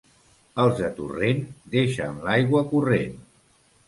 Els 0.61 0.77
de 0.77 0.87
Torrent 0.99 1.43
deixen 1.75 2.17
l'aigua 2.23 2.63
corrent. 2.73 3.15